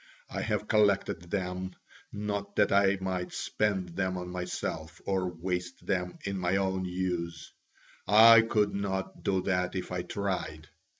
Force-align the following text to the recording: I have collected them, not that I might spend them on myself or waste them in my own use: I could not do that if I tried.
I 0.31 0.41
have 0.41 0.67
collected 0.67 1.29
them, 1.29 1.75
not 2.11 2.55
that 2.55 2.71
I 2.71 2.97
might 2.99 3.31
spend 3.33 3.89
them 3.89 4.17
on 4.17 4.29
myself 4.29 4.99
or 5.05 5.27
waste 5.29 5.85
them 5.85 6.17
in 6.23 6.39
my 6.39 6.55
own 6.57 6.85
use: 6.85 7.53
I 8.07 8.41
could 8.41 8.73
not 8.73 9.21
do 9.21 9.43
that 9.43 9.75
if 9.75 9.91
I 9.91 10.01
tried. 10.01 10.69